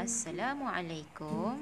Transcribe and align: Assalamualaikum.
Assalamualaikum. 0.00 1.60